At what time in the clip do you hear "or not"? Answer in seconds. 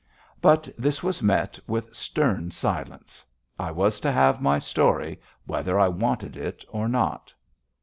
6.69-7.31